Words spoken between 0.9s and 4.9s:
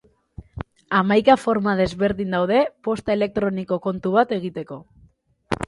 Hamaika forma desberdin daude posta elektroniko kontu bat egiteko.